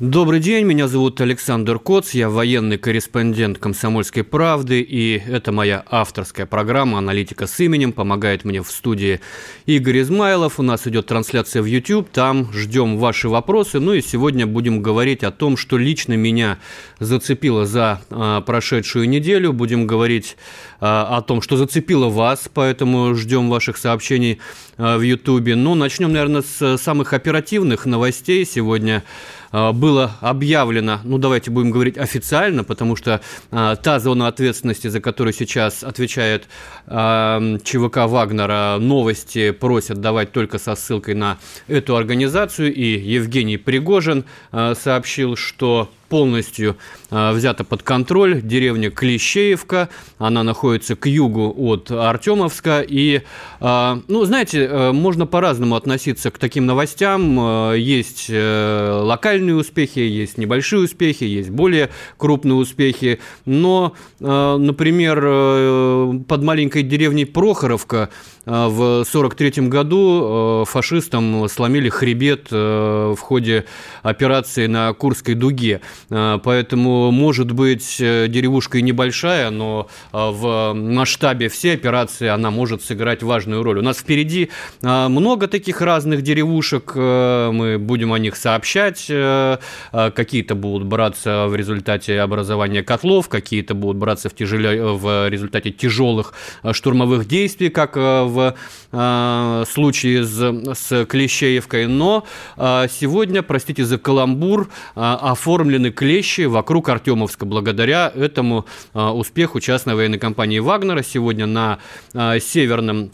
[0.00, 6.46] Добрый день, меня зовут Александр Коц, я военный корреспондент «Комсомольской правды», и это моя авторская
[6.46, 7.92] программа «Аналитика с именем».
[7.92, 9.20] Помогает мне в студии
[9.66, 10.58] Игорь Измайлов.
[10.58, 13.78] У нас идет трансляция в YouTube, там ждем ваши вопросы.
[13.78, 16.58] Ну и сегодня будем говорить о том, что лично меня
[16.98, 19.52] зацепило за а, прошедшую неделю.
[19.52, 20.36] Будем говорить
[20.80, 24.40] а, о том, что зацепило вас, поэтому ждем ваших сообщений
[24.76, 25.54] а, в YouTube.
[25.54, 28.44] Ну, начнем, наверное, с самых оперативных новостей.
[28.44, 29.04] Сегодня
[29.72, 33.20] было объявлено, ну давайте будем говорить официально, потому что
[33.52, 36.48] а, та зона ответственности, за которую сейчас отвечает
[36.86, 41.38] а, ЧВК Вагнера, новости просят давать только со ссылкой на
[41.68, 46.76] эту организацию, и Евгений Пригожин сообщил, что полностью
[47.10, 49.88] э, взята под контроль деревня Клещеевка.
[50.18, 52.84] Она находится к югу от Артемовска.
[52.86, 53.22] И,
[53.60, 57.74] э, ну, знаете, э, можно по-разному относиться к таким новостям.
[57.74, 63.20] Есть локальные успехи, есть небольшие успехи, есть более крупные успехи.
[63.44, 65.20] Но, например,
[66.24, 68.10] под маленькой деревней Прохоровка
[68.44, 73.64] в 1943 году фашистам сломили хребет в ходе
[74.02, 75.80] операции на Курской дуге.
[76.10, 82.50] А, поэтому, может быть, э, деревушка и небольшая, но а, в масштабе всей операции она
[82.50, 83.78] может сыграть важную роль.
[83.78, 84.50] У нас впереди
[84.82, 89.06] а, много таких разных деревушек, э, мы будем о них сообщать.
[89.08, 89.58] Э,
[89.92, 94.82] какие-то будут браться в результате образования котлов, какие-то будут браться в, тяжеле...
[94.82, 96.34] в результате тяжелых
[96.72, 98.33] штурмовых действий, как в
[99.66, 101.86] случае с, с Клещеевкой.
[101.86, 102.24] Но
[102.56, 107.46] сегодня, простите за каламбур, оформлены клещи вокруг Артемовска.
[107.46, 111.78] Благодаря этому а, успеху частной военной компании «Вагнера» сегодня на
[112.14, 113.10] а, северном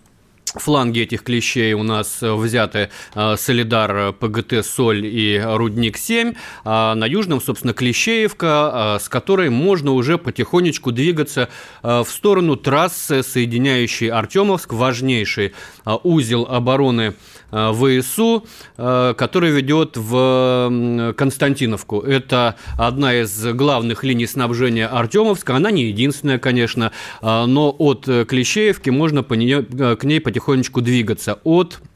[0.56, 7.40] фланги этих клещей у нас взяты а, Солидар, ПГТ «Соль» и Рудник-7, а на южном,
[7.40, 11.48] собственно, Клещеевка, с которой можно уже потихонечку двигаться
[11.82, 15.54] в сторону трассы, соединяющей Артемовск, важнейший
[16.02, 17.14] узел обороны Э,
[17.50, 18.44] ВСУ,
[18.76, 22.00] э, который ведет в Константиновку.
[22.00, 25.56] Это одна из главных линий снабжения Артемовска.
[25.56, 31.38] Она не единственная, конечно, э, но от Клещеевки можно по нее, к ней потихонечку двигаться.
[31.44, 31.89] От Э,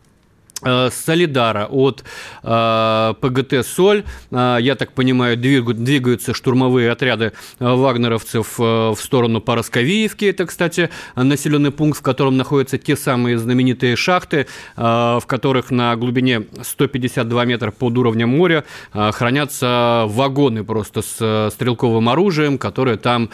[0.90, 2.04] Солидара от
[2.42, 4.04] э, ПГТ «Соль».
[4.30, 10.24] Э, я так понимаю, двигаются штурмовые отряды вагнеровцев в сторону Поросковиевки.
[10.26, 16.44] Это, кстати, населенный пункт, в котором находятся те самые знаменитые шахты, в которых на глубине
[16.62, 23.30] 152 метра под уровнем моря хранятся вагоны просто с стрелковым оружием, которое там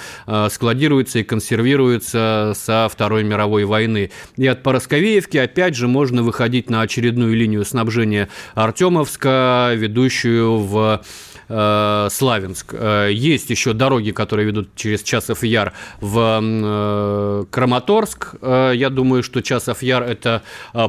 [0.51, 4.11] складируется и консервируется со Второй мировой войны.
[4.37, 11.03] И от Поросковеевки, опять же, можно выходить на очередной очередную линию снабжения Артемовска, ведущую в
[11.51, 12.75] Славянск.
[12.75, 18.35] Э, есть еще дороги, которые ведут через Часов Яр в э, Краматорск.
[18.43, 20.43] Я думаю, что Часов Яр– это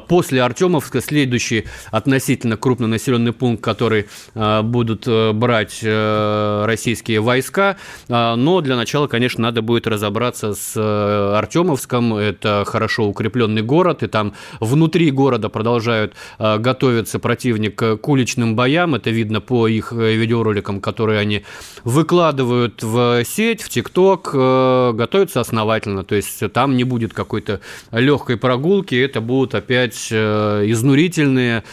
[0.08, 7.78] после Артемовска следующий относительно крупный населенный пункт, который будут брать российские войска.
[8.08, 12.16] Но для начала, конечно, надо будет разобраться с Артемовском.
[12.16, 18.96] Это хорошо укрепленный город, и там внутри города продолжают э, готовиться противник к уличным боям.
[18.96, 20.14] Это видно по их э,
[20.52, 21.44] видеороликам, которые они
[21.84, 24.32] выкладывают в сеть, в ТикТок.
[24.34, 26.04] Э, готовятся основательно.
[26.04, 28.96] То есть там не будет какой-то легкой прогулки.
[28.96, 31.64] Это будут опять изнурительные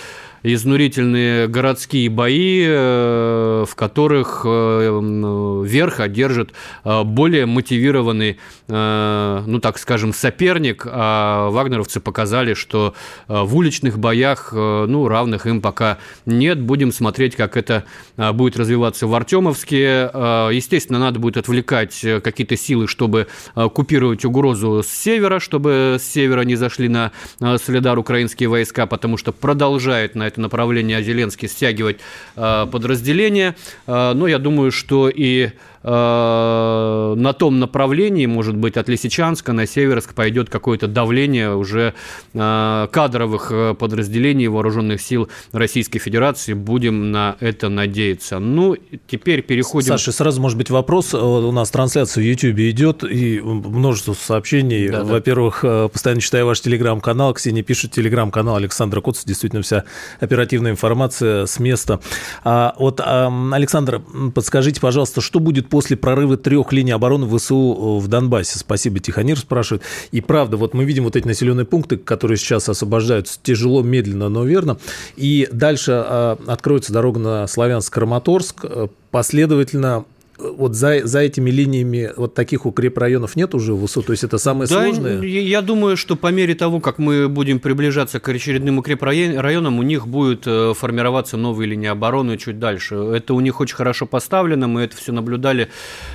[0.42, 6.52] изнурительные городские бои, э, в которых э, верх одержит
[6.84, 8.38] э, более мотивированный,
[8.68, 12.94] ну так скажем, соперник, а вагнеровцы показали, что
[13.26, 15.96] в уличных боях, ну, равных им пока
[16.26, 16.60] нет.
[16.60, 17.84] Будем смотреть, как это
[18.16, 20.10] будет развиваться в Артемовске.
[20.52, 26.56] Естественно, надо будет отвлекать какие-то силы, чтобы купировать угрозу с севера, чтобы с севера не
[26.56, 31.98] зашли на Солидар украинские войска, потому что продолжает на это направление Зеленский стягивать
[32.36, 33.56] э, подразделения.
[33.86, 35.50] Э, но я думаю, что и
[35.88, 41.94] на том направлении, может быть, от Лисичанска на Северск пойдет какое-то давление уже
[42.34, 46.52] э, кадровых э, подразделений вооруженных сил Российской Федерации.
[46.52, 48.38] Будем на это надеяться.
[48.38, 48.76] Ну,
[49.06, 49.88] теперь переходим...
[49.88, 51.14] Саша, сразу, может быть, вопрос.
[51.14, 54.88] У нас трансляция в YouTube идет, и множество сообщений.
[54.88, 57.32] Да, Во-первых, э, постоянно читаю ваш телеграм-канал.
[57.34, 59.22] Ксения пишет, телеграм-канал Александра Коца.
[59.24, 59.84] Действительно, вся
[60.20, 62.00] оперативная информация с места.
[62.44, 64.02] А, вот, Александр,
[64.34, 68.58] подскажите, пожалуйста, что будет после прорыва трех линий обороны ВСУ в Донбассе?
[68.58, 69.82] Спасибо, Тихонир спрашивает.
[70.10, 74.44] И правда, вот мы видим вот эти населенные пункты, которые сейчас освобождаются тяжело, медленно, но
[74.44, 74.78] верно.
[75.16, 78.90] И дальше а, откроется дорога на Славянск-Краматорск.
[79.10, 80.04] Последовательно
[80.38, 84.02] вот за, за этими линиями вот таких укрепрайонов нет уже в УСУ?
[84.02, 85.22] То есть это самое да, сложное?
[85.22, 90.06] Я думаю, что по мере того, как мы будем приближаться к очередным укрепрайонам, у них
[90.06, 92.94] будет э, формироваться новые линии обороны чуть дальше.
[92.94, 95.68] Это у них очень хорошо поставлено, мы это все наблюдали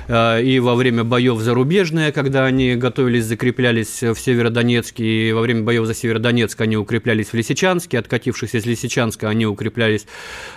[0.08, 5.62] э, и во время боев зарубежные, когда они готовились, закреплялись в Северодонецке, и во время
[5.62, 10.06] боев за Северодонецк они укреплялись в Лисичанске, откатившись из Лисичанска, они укреплялись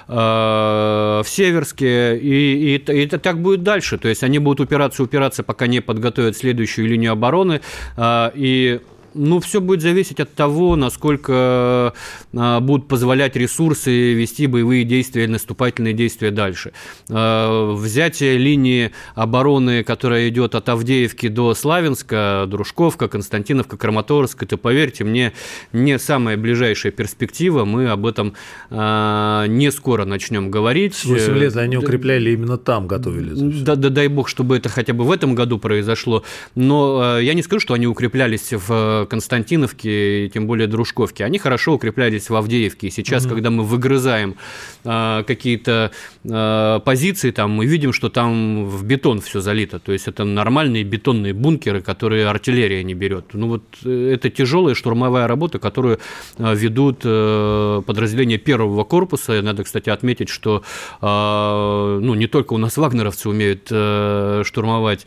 [0.07, 3.97] э, в Северске, и, и, и это так будет будет дальше.
[3.97, 7.61] То есть они будут упираться, упираться, пока не подготовят следующую линию обороны.
[7.97, 8.81] А, и
[9.17, 11.93] ну, все будет зависеть от того, насколько
[12.33, 16.71] а, будут позволять ресурсы вести боевые действия, наступательные действия дальше.
[17.09, 25.03] А, взятие линии обороны, которая идет от Авдеевки до Славянска, Дружковка, Константиновка, Краматорск, это, поверьте
[25.03, 25.33] мне,
[25.73, 27.65] не самая ближайшая перспектива.
[27.65, 28.33] Мы об этом
[28.69, 31.03] а, не скоро начнем говорить.
[31.03, 33.37] 8 лет они укрепляли именно там, готовились.
[33.63, 36.23] Да, да, дай бог, чтобы это хотя бы в этом году произошло.
[36.55, 39.87] Но я не скажу, что они укреплялись в Константиновки,
[40.25, 42.87] и тем более Дружковки, они хорошо укреплялись в Авдеевке.
[42.87, 43.35] И сейчас, угу.
[43.35, 44.35] когда мы выгрызаем
[44.83, 45.91] а, какие-то
[46.29, 49.79] а, позиции, там мы видим, что там в бетон все залито.
[49.79, 53.25] То есть это нормальные бетонные бункеры, которые артиллерия не берет.
[53.33, 55.99] Ну вот э, это тяжелая штурмовая работа, которую
[56.37, 59.41] а, ведут а, подразделения первого корпуса.
[59.41, 60.63] Надо, кстати, отметить, что
[61.01, 65.05] ну, не только у нас вагнеровцы умеют а, штурмовать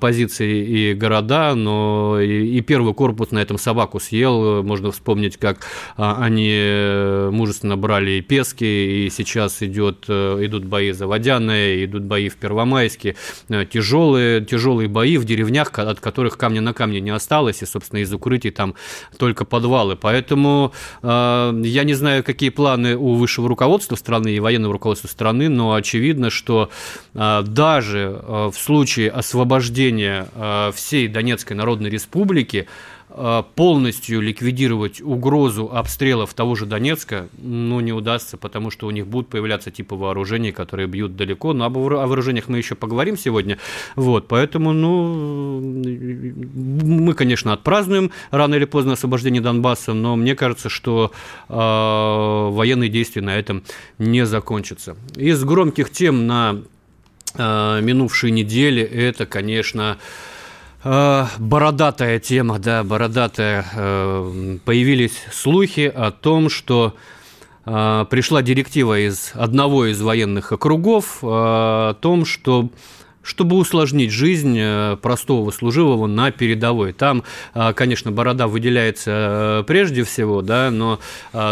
[0.00, 4.62] позиции и города, но и, и первый корпус вот на этом собаку съел.
[4.62, 5.66] Можно вспомнить, как
[5.96, 12.04] а, они э, мужественно брали Пески, и сейчас идет, э, идут бои за Водяное, идут
[12.04, 13.16] бои в Первомайске.
[13.48, 18.00] Э, тяжелые, тяжелые бои в деревнях, от которых камня на камне не осталось, и, собственно,
[18.00, 18.74] из укрытий там
[19.18, 19.96] только подвалы.
[19.96, 20.72] Поэтому
[21.02, 26.30] я не знаю, какие планы у высшего руководства страны и военного руководства страны, но очевидно,
[26.30, 26.70] что
[27.14, 30.28] даже в случае освобождения
[30.74, 32.68] всей Донецкой Народной Республики
[33.54, 39.28] полностью ликвидировать угрозу обстрелов того же Донецка, ну, не удастся, потому что у них будут
[39.28, 43.58] появляться типы вооружений, которые бьют далеко, но о вооружениях мы еще поговорим сегодня,
[43.96, 51.12] вот, поэтому, ну, мы, конечно, отпразднуем рано или поздно освобождение Донбасса, но мне кажется, что
[51.48, 53.62] э, военные действия на этом
[53.98, 54.96] не закончатся.
[55.16, 56.62] Из громких тем на
[57.34, 59.96] э, минувшей неделе это, конечно, Э,
[60.84, 63.64] бородатая тема, да, бородатая.
[63.74, 66.94] Э, появились слухи о том, что
[67.66, 72.70] э, пришла директива из одного из военных округов о том, что
[73.24, 74.58] чтобы усложнить жизнь
[75.02, 76.94] простого служивого на передовой.
[76.94, 77.24] Там,
[77.74, 80.98] конечно, борода выделяется прежде всего, да, но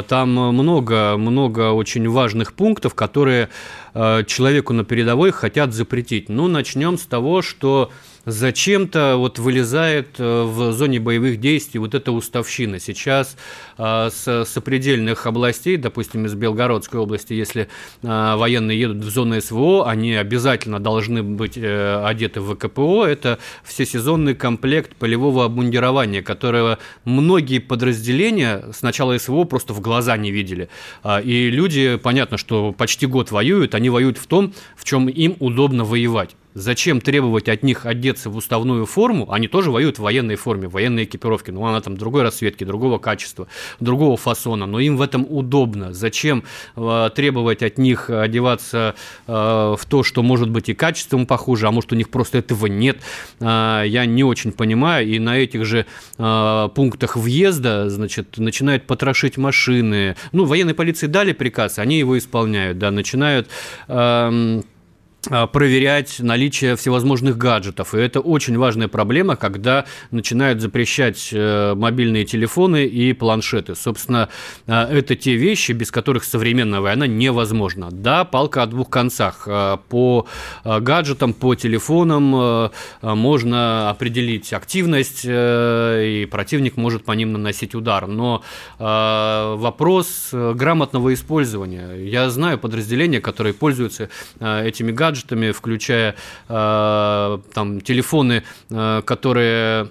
[0.09, 3.51] там много, много очень важных пунктов, которые
[3.93, 6.31] человеку на передовой хотят запретить.
[6.31, 7.91] Ну, начнем с того, что
[8.27, 12.79] зачем-то вот вылезает э, в зоне боевых действий вот эта уставщина.
[12.81, 13.37] Сейчас
[13.79, 17.69] э, с сопредельных областей, допустим, из Белгородской области, если
[18.03, 23.05] э, военные едут в зону СВО, они обязательно должны быть одеты в ВКПО.
[23.05, 30.33] Это всесезонный комплект полевого обмундирования, которого многие подразделения с начала СВО просто в глаза не
[30.33, 30.69] видели.
[31.03, 35.37] А, и люди, понятно, что почти год воюют, они воюют в том, в чем им
[35.39, 36.35] удобно воевать.
[36.57, 39.31] Зачем требовать от них одеться в уставную форму?
[39.31, 41.53] Они тоже воюют в военной форме, в военной экипировке.
[41.53, 43.47] Ну, она там другой расцветки, другого качества,
[43.79, 44.65] другого фасона.
[44.65, 45.93] Но им в этом удобно.
[45.93, 46.45] Зачем
[46.75, 48.95] э, требовать от них одеваться
[49.27, 52.65] э, в то, что может быть и качеством похуже, а может у них просто этого
[52.65, 53.01] нет?
[53.39, 55.07] Э, я не очень понимаю.
[55.07, 55.85] И на этих же
[56.17, 60.17] э, пунктах въезда, значит, начинают потрошить машины.
[60.33, 63.47] Ну, военной полиции дали приказ, они его исполняют, да, начинают...
[63.89, 64.63] Э,
[65.53, 67.95] проверять наличие всевозможных гаджетов.
[67.95, 73.75] И это очень важная проблема, когда начинают запрещать э, мобильные телефоны и планшеты.
[73.75, 74.29] Собственно,
[74.67, 77.89] э, это те вещи, без которых современная война невозможна.
[77.91, 79.45] Да, палка о двух концах.
[79.47, 80.27] Э, по
[80.65, 82.71] гаджетам, по телефонам
[83.03, 88.07] можно определить активность, и противник может по ним наносить удар.
[88.07, 88.43] Но
[88.79, 91.95] вопрос грамотного использования.
[91.95, 94.09] Я знаю подразделения, которые пользуются
[94.41, 96.15] этими гаджетами, гаджетами, включая
[96.49, 99.89] э, там телефоны, э, которые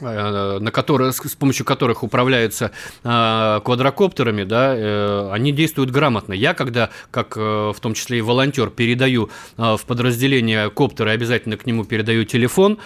[0.00, 2.70] на которые, с помощью которых управляются
[3.04, 6.32] э, квадрокоптерами, да, э, они действуют грамотно.
[6.32, 11.84] Я, когда, как в том числе и волонтер, передаю в подразделение коптера, обязательно к нему
[11.84, 12.78] передаю телефон,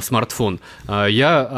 [0.00, 1.48] смартфон, я,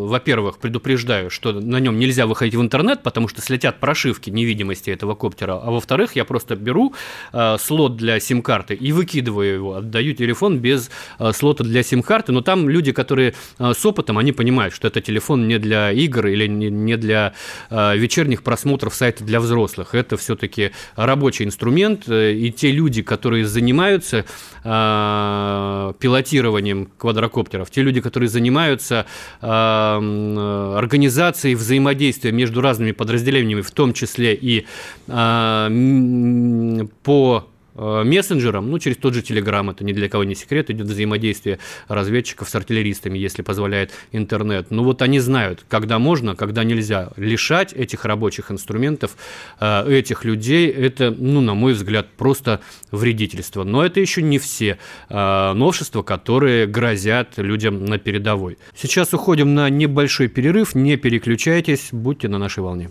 [0.00, 5.14] во-первых, предупреждаю, что на нем нельзя выходить в интернет, потому что слетят прошивки невидимости этого
[5.14, 6.94] коптера, а во-вторых, я просто беру
[7.58, 10.90] слот для сим-карты и выкидываю его, отдаю телефон без
[11.32, 15.48] слота для сим-карты, но там люди, которые с опытом опытом, они понимают, что это телефон
[15.48, 17.32] не для игр или не для
[17.70, 19.94] э, вечерних просмотров сайта для взрослых.
[19.94, 24.24] Это все-таки рабочий инструмент, э, и те люди, которые занимаются
[24.64, 29.06] э, пилотированием квадрокоптеров, те люди, которые занимаются
[29.40, 34.66] организацией взаимодействия между разными подразделениями, в том числе и
[37.02, 37.44] по
[38.04, 42.48] мессенджером, ну, через тот же Telegram, это ни для кого не секрет, идет взаимодействие разведчиков
[42.48, 44.70] с артиллеристами, если позволяет интернет.
[44.70, 47.10] Ну, вот они знают, когда можно, когда нельзя.
[47.16, 49.16] Лишать этих рабочих инструментов,
[49.60, 52.60] э, этих людей, это, ну, на мой взгляд, просто
[52.90, 53.64] вредительство.
[53.64, 58.58] Но это еще не все э, новшества, которые грозят людям на передовой.
[58.74, 62.90] Сейчас уходим на небольшой перерыв, не переключайтесь, будьте на нашей волне.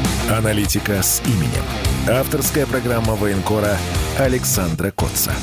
[0.31, 1.63] Аналитика с именем.
[2.09, 3.75] Авторская программа военкора
[4.17, 5.33] Александра Котца.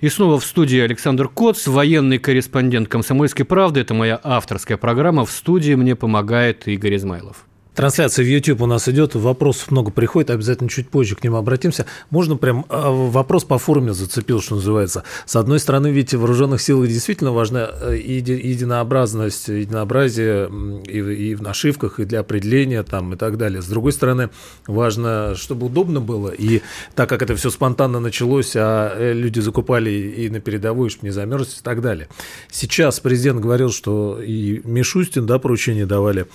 [0.00, 3.80] И снова в студии Александр Коц, военный корреспондент «Комсомольской правды».
[3.82, 5.24] Это моя авторская программа.
[5.24, 7.47] В студии мне помогает Игорь Измайлов.
[7.78, 11.86] Трансляция в YouTube у нас идет, вопросов много приходит, обязательно чуть позже к ним обратимся.
[12.10, 15.04] Можно прям а, вопрос по форме зацепил, что называется.
[15.26, 20.50] С одной стороны, видите, в вооруженных силах действительно важна э, единообразность, единообразие
[20.88, 23.62] и, в нашивках, и для определения там и так далее.
[23.62, 24.30] С другой стороны,
[24.66, 26.62] важно, чтобы удобно было, и
[26.96, 31.12] так как это все спонтанно началось, а э, люди закупали и на передовую, чтобы не
[31.12, 32.08] замерзнуть и так далее.
[32.50, 36.26] Сейчас президент говорил, что и Мишустин, да, поручение давали,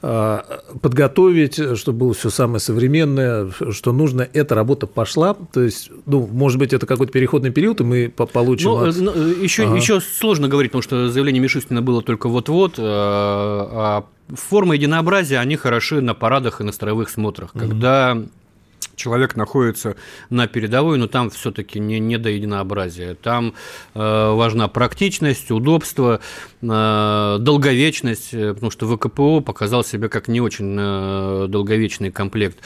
[0.00, 4.28] а, подготовить, чтобы было все самое современное, что нужно.
[4.32, 5.34] Эта работа пошла.
[5.34, 8.70] То есть, ну, может быть, это какой-то переходный период, и мы получим...
[8.70, 8.96] Ну, от...
[9.42, 9.76] еще, ага.
[9.76, 15.56] еще сложно говорить, потому что заявление Мишустина было только вот-вот, э, а формы единообразия, они
[15.56, 17.52] хороши на парадах и на строевых смотрах.
[17.52, 18.18] Когда
[18.96, 19.96] человек находится
[20.30, 23.14] на передовой, но там все-таки не, не до единообразия.
[23.14, 23.54] Там
[23.94, 26.20] э, важна практичность, удобство,
[26.60, 32.58] э, долговечность, э, потому что ВКПО показал себя как не очень э, долговечный комплект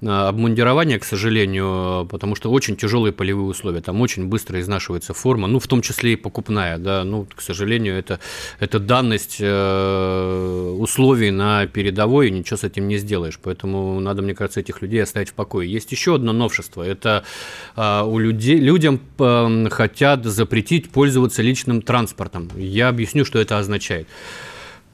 [0.00, 3.80] э, обмундирования, к сожалению, потому что очень тяжелые полевые условия.
[3.80, 7.96] Там очень быстро изнашивается форма, ну, в том числе и покупная, да, ну, к сожалению,
[7.96, 8.20] это,
[8.60, 13.38] это данность э, условий на передовой, и ничего с этим не сделаешь.
[13.42, 15.63] Поэтому надо, мне кажется, этих людей оставить в покое.
[15.66, 16.82] Есть еще одно новшество.
[16.82, 17.24] Это
[17.76, 19.00] а, у людей, людям
[19.70, 22.50] хотят запретить пользоваться личным транспортом.
[22.56, 24.08] Я объясню, что это означает.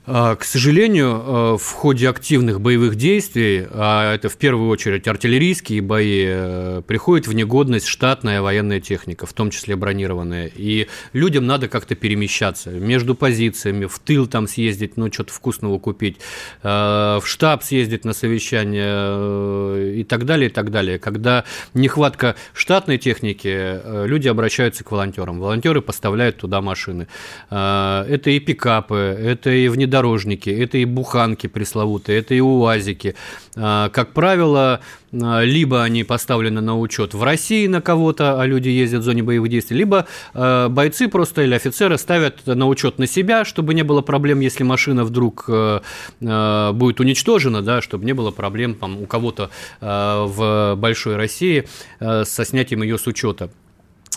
[0.06, 5.82] А, к сожалению, а, в ходе активных боевых действий, а это в первую очередь артиллерийские
[5.82, 10.50] бои, э, приходит в негодность штатная военная техника, в том числе бронированная.
[10.54, 16.16] И людям надо как-то перемещаться между позициями, в тыл там съездить, ну, что-то вкусного купить,
[16.62, 20.98] в штаб съездить на совещание э, и так далее, и так далее.
[20.98, 25.40] Когда нехватка штатной техники, э, люди обращаются к волонтерам.
[25.40, 27.06] Волонтеры поставляют туда машины.
[27.50, 33.16] Это и пикапы, это и внедорожники, внедорожники, это и буханки пресловутые, это и уазики.
[33.54, 34.80] Как правило,
[35.12, 39.50] либо они поставлены на учет в России на кого-то, а люди ездят в зоне боевых
[39.50, 44.40] действий, либо бойцы просто или офицеры ставят на учет на себя, чтобы не было проблем,
[44.40, 51.16] если машина вдруг будет уничтожена, да, чтобы не было проблем там, у кого-то в большой
[51.16, 51.66] России
[51.98, 53.50] со снятием ее с учета.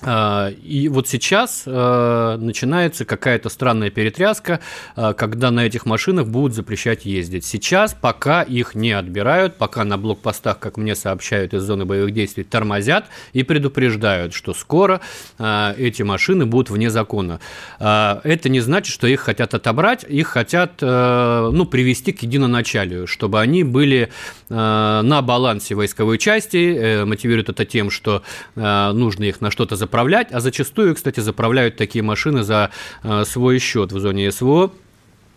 [0.06, 4.60] А, и вот сейчас а, начинается какая-то странная перетряска,
[4.96, 7.46] а, когда на этих машинах будут запрещать ездить.
[7.46, 12.44] Сейчас, пока их не отбирают, пока на блокпостах, как мне сообщают из зоны боевых действий,
[12.44, 15.02] тормозят и предупреждают, что скоро
[15.40, 17.40] эти машины будут вне закона.
[17.80, 23.64] Это не значит, что их хотят отобрать, их хотят ну, привести к единоначалию, чтобы они
[23.64, 24.12] были
[24.50, 28.24] на балансе войсковой части, э, мотивируют это тем, что
[28.56, 32.72] нужно их на что-то заправлять, а зачастую, кстати, заправляют такие машины за
[33.04, 34.72] э, свой счет в зоне СВО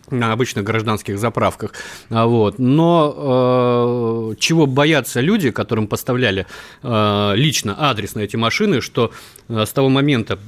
[0.09, 1.73] на обычных гражданских заправках.
[2.09, 2.57] А вот.
[2.57, 6.47] Но э, чего боятся люди, которым поставляли
[6.81, 9.11] э, лично адрес на эти машины, что
[9.47, 10.39] э, с того момента,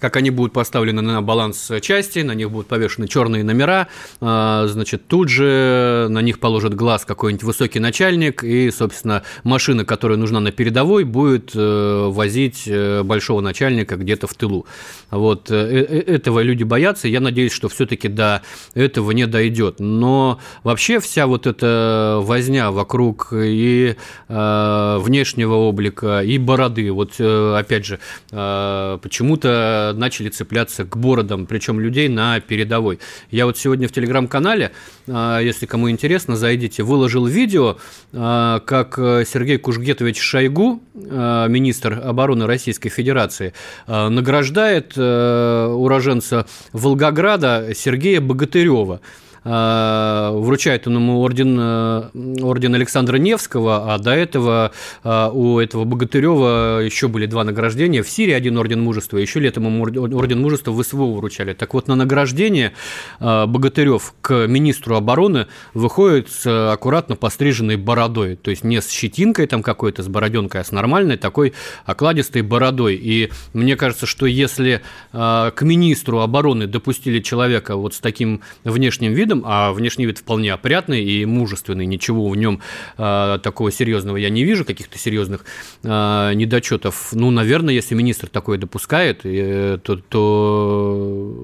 [0.00, 3.88] как они будут поставлены на баланс части, на них будут повешены черные номера,
[4.20, 10.18] а, значит, тут же на них положит глаз какой-нибудь высокий начальник, и, собственно, машина, которая
[10.18, 14.66] нужна на передовой, будет э, возить э, большого начальника где-то в тылу.
[15.10, 18.42] Вот э, этого люди боятся, я надеюсь, что все-таки до
[18.74, 19.76] этого не дойдет.
[19.78, 23.96] Но вообще вся вот эта возня вокруг и
[24.28, 27.98] внешнего облика, и бороды, вот опять же,
[28.30, 32.98] почему-то начали цепляться к бородам, причем людей на передовой.
[33.30, 34.72] Я вот сегодня в телеграм-канале,
[35.06, 37.78] а, если кому интересно, зайдите, выложил видео,
[38.12, 43.52] а, как Сергей Кужгетович Шойгу, а, министр обороны Российской Федерации,
[43.86, 49.00] награждает уроженца Волгограда Сергея Богатырева.
[49.44, 54.72] Э, вручает ему орден, э, орден Александра Невского, а до этого
[55.04, 58.02] э, у этого Богатырева еще были два награждения.
[58.02, 61.54] В Сирии один орден мужества, еще летом ему орден мужества в СВО вручали.
[61.54, 62.72] Так вот, на награждение
[63.20, 68.36] Богатырев к министру обороны выходит с аккуратно постриженной бородой.
[68.36, 71.54] То есть не с щетинкой там какой-то, с бороденкой, а с нормальной такой
[71.84, 72.96] окладистой бородой.
[72.96, 79.27] И мне кажется, что если к министру обороны допустили человека вот с таким внешним видом,
[79.28, 82.60] видом, а внешний вид вполне опрятный и мужественный, ничего в нем
[82.96, 85.44] э, такого серьезного я не вижу, каких-то серьезных
[85.82, 87.10] э, недочетов.
[87.12, 91.34] Ну, наверное, если министр такое допускает, э, то, то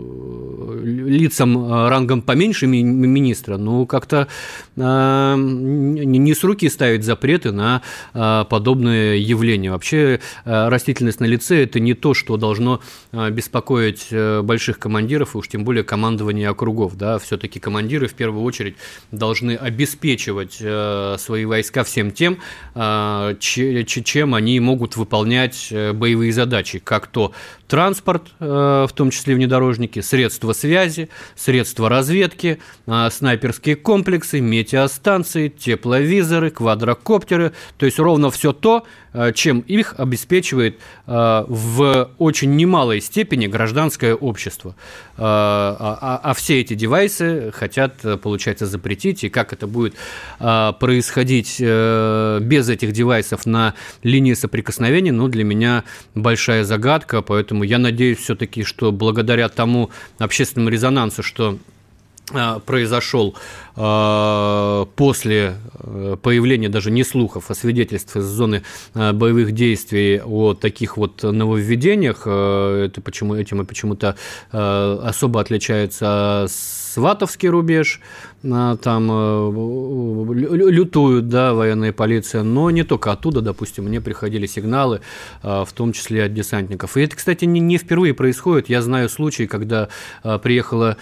[0.82, 4.28] лицам рангом поменьше ми- министра, ну, как-то
[4.76, 7.82] э, не с руки ставить запреты на
[8.14, 9.70] э, подобные явления.
[9.70, 12.80] Вообще э, растительность на лице– это не то, что должно
[13.12, 16.96] э, беспокоить э, больших командиров, и уж тем более командование округов.
[16.96, 17.18] Да?
[17.18, 18.76] Все-таки командир командиры в первую очередь
[19.10, 22.38] должны обеспечивать э, свои войска всем тем,
[22.76, 27.32] э, чем они могут выполнять э, боевые задачи, как то
[27.68, 37.86] транспорт, в том числе внедорожники, средства связи, средства разведки, снайперские комплексы, метеостанции, тепловизоры, квадрокоптеры, то
[37.86, 38.84] есть ровно все то,
[39.34, 44.74] чем их обеспечивает в очень немалой степени гражданское общество.
[45.16, 49.22] А, а, а все эти девайсы хотят, э, получается, запретить.
[49.22, 49.94] И как это будет
[50.38, 57.22] происходить э, без этих девайсов на линии соприкосновения, ну, для меня большая загадка.
[57.22, 61.58] Поэтому я надеюсь все-таки, что благодаря тому общественному резонансу, что
[62.32, 63.36] а, произошел
[63.76, 68.62] а, после э, появления даже не слухов, а свидетельств из зоны
[68.94, 72.26] боевых действий о таких вот нововведениях.
[72.26, 74.16] Это почему этим и почему-то
[74.50, 76.46] особо отличается
[76.94, 78.00] сватовский рубеж,
[78.42, 85.00] там э, лютуют, да, военная полиция, но не только оттуда, допустим, мне приходили сигналы,
[85.42, 86.96] э, в том числе от десантников.
[86.96, 88.68] И это, кстати, не впервые происходит.
[88.68, 89.88] Я знаю случаи, когда
[90.22, 90.96] э, приехала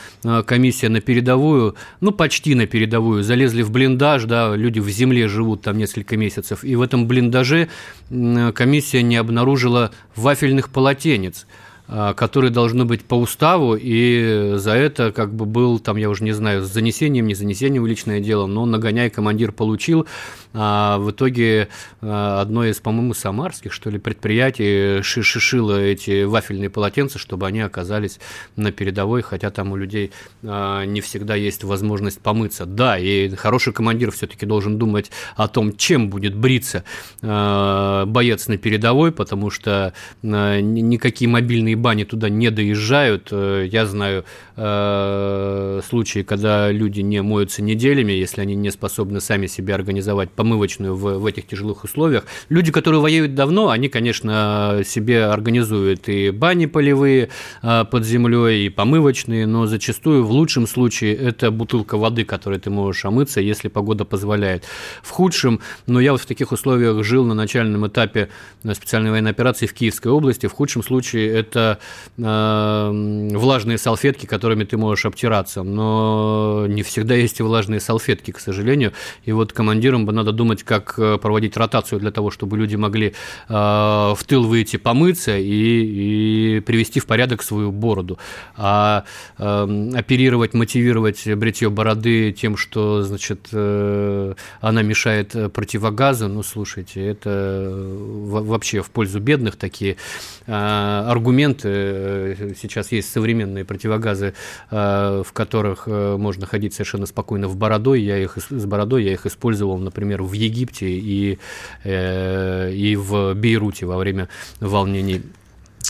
[0.46, 5.60] комиссия на передовую, ну, почти на передовую, залезли в блиндаж, да, люди в земле живут
[5.62, 7.68] там несколько месяцев, и в этом блиндаже
[8.08, 11.46] комиссия не обнаружила вафельных полотенец.
[11.88, 16.22] А, которые должны быть по уставу, и за это как бы был, там, я уже
[16.24, 20.06] не знаю, с занесением, не занесением в личное дело, но нагоняй командир получил,
[20.54, 21.68] а в итоге
[22.00, 28.20] а, одно из, по-моему, самарских, что ли, предприятий шишило эти вафельные полотенца, чтобы они оказались
[28.56, 30.12] на передовой, хотя там у людей
[30.44, 32.64] а, не всегда есть возможность помыться.
[32.64, 36.84] Да, и хороший командир все-таки должен думать о том, чем будет бриться
[37.20, 39.92] боец на передовой, потому что
[40.22, 43.28] никакие мобильные бани туда не доезжают.
[43.30, 44.24] Э, я знаю
[44.56, 50.94] э, случаи, когда люди не моются неделями, если они не способны сами себе организовать помывочную
[50.94, 52.24] в, в этих тяжелых условиях.
[52.48, 57.30] Люди, которые воюют давно, они, конечно, себе организуют и бани полевые
[57.62, 62.70] э, под землей, и помывочные, но зачастую в лучшем случае это бутылка воды, которой ты
[62.70, 64.64] можешь омыться, если погода позволяет.
[65.02, 68.28] В худшем, но я вот в таких условиях жил на начальном этапе
[68.72, 70.46] специальной военной операции в Киевской области.
[70.46, 71.78] В худшем случае это
[72.18, 75.62] э, влажные салфетки, которыми ты можешь обтираться.
[75.62, 78.92] Но не всегда есть и влажные салфетки, к сожалению.
[79.24, 83.14] И вот командирам бы надо думать, как э, проводить ротацию для того, чтобы люди могли
[83.48, 88.18] э, в тыл выйти помыться и, и привести в порядок свою бороду.
[88.56, 89.04] А
[89.38, 97.70] э, оперировать, мотивировать бритье бороды тем, что, значит, э, она мешает противогазу, ну, слушайте, это
[97.72, 99.98] вообще в пользу бедных такие
[100.46, 102.56] аргументы.
[102.60, 104.31] Сейчас есть современные противогазы,
[104.70, 108.02] а, в которых э, можно ходить совершенно спокойно в бородой.
[108.02, 111.38] Я их с бородой я их использовал, например, в Египте и,
[111.84, 114.28] э, и в Бейруте во время
[114.60, 115.22] волнений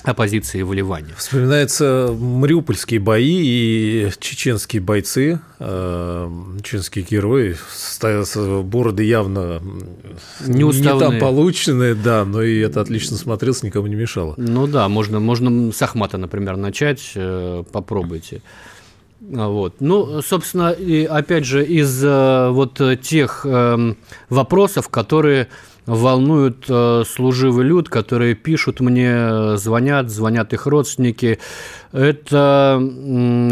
[0.02, 1.14] оппозиции в Ливане.
[1.16, 6.30] Вспоминаются мариупольские бои и чеченские бойцы, э,
[6.62, 7.56] чеченские герои,
[8.64, 9.62] бороды явно
[10.46, 14.34] не, не там полученные, да, но и это отлично смотрелось, никому не мешало.
[14.36, 18.42] Ну да, можно, можно с Ахмата, например, начать, э, попробуйте.
[19.20, 19.76] Вот.
[19.78, 23.96] Ну, собственно, и опять же, из э, вот тех эм,
[24.28, 25.46] вопросов, которые
[25.86, 31.38] волнуют э, служивый люд, которые пишут мне, звонят, звонят их родственники.
[31.92, 32.82] Это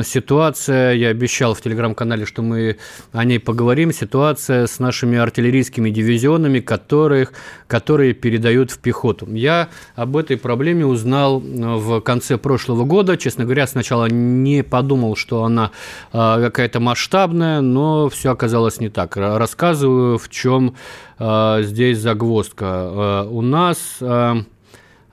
[0.05, 2.79] ситуация, я обещал в телеграм-канале, что мы
[3.13, 7.33] о ней поговорим, ситуация с нашими артиллерийскими дивизионами, которых,
[7.67, 9.31] которые передают в пехоту.
[9.35, 13.17] Я об этой проблеме узнал в конце прошлого года.
[13.19, 15.71] Честно говоря, сначала не подумал, что она
[16.13, 19.17] э, какая-то масштабная, но все оказалось не так.
[19.17, 20.77] Рассказываю, в чем
[21.19, 23.27] э, здесь загвоздка.
[23.29, 23.99] У нас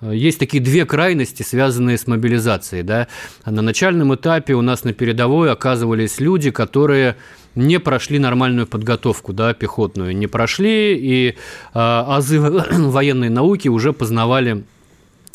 [0.02, 2.84] есть такие две крайности, связанные с мобилизацией.
[2.84, 3.08] Да?
[3.46, 7.16] На начальном этапе у нас на передовой оказывались люди, которые
[7.56, 11.34] не прошли нормальную подготовку, да, пехотную, не прошли, и э,
[11.74, 14.77] азы военной науки уже познавали Э,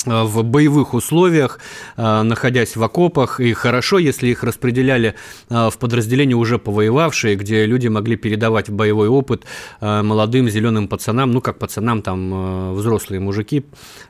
[0.06, 1.58] в боевых условиях,
[1.96, 5.14] э, находясь в окопах, и хорошо, если их распределяли
[5.48, 9.44] э, в подразделения уже повоевавшие, где люди могли передавать боевой опыт
[9.80, 13.64] молодым зеленым пацанам, ну как пацанам, там взрослые мужики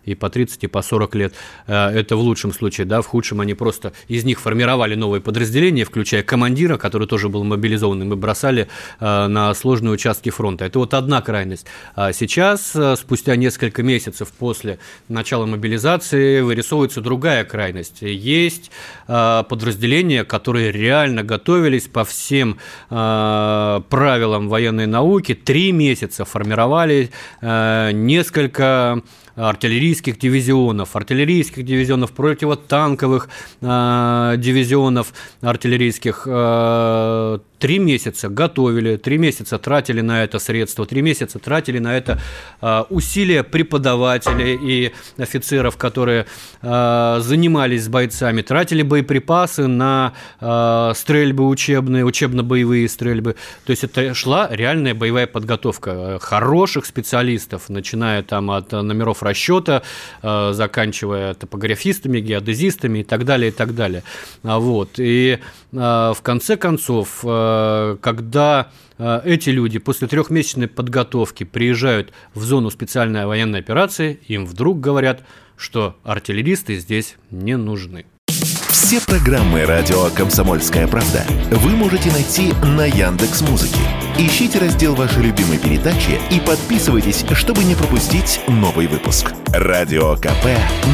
[0.05, 1.35] и по 30, и по 40 лет,
[1.67, 6.23] это в лучшем случае, да, в худшем они просто из них формировали новые подразделения, включая
[6.23, 8.69] командира, который тоже был мобилизованным, и бросали
[9.01, 10.65] на сложные участки фронта.
[10.65, 11.67] Это вот одна крайность.
[11.95, 14.79] А сейчас, спустя несколько месяцев после
[15.09, 18.03] начала мобилизации, организации вырисовывается другая крайность.
[18.03, 18.71] Есть
[19.09, 22.59] э, подразделения, которые реально готовились по всем
[22.91, 29.03] э, правилам военной науки, три месяца формировали э, несколько
[29.37, 33.29] артиллерийских дивизионов, артиллерийских дивизионов, противотанковых
[33.61, 41.39] э, дивизионов артиллерийских, э, три месяца готовили, три месяца тратили на это средства, три месяца
[41.39, 42.21] тратили на это
[42.61, 46.27] э, усилия преподавателей и офицеров, которые
[46.61, 53.37] э, занимались с бойцами, тратили боеприпасы на э, стрельбы учебные, учебно-боевые стрельбы.
[53.65, 59.83] То есть это шла реальная боевая подготовка хороших специалистов, начиная там от номеров расчета,
[60.23, 64.03] э, заканчивая топографистами, геодезистами и так далее, и так далее.
[64.43, 64.99] А вот.
[64.99, 72.71] И э, в конце концов э, когда эти люди после трехмесячной подготовки приезжают в зону
[72.71, 75.25] специальной военной операции, им вдруг говорят,
[75.57, 78.07] что артиллеристы здесь не нужны.
[78.29, 83.81] Все программы радио Комсомольская правда вы можете найти на Яндекс Музыке.
[84.19, 89.33] Ищите раздел вашей любимой передачи и подписывайтесь, чтобы не пропустить новый выпуск.
[89.49, 90.47] Радио КП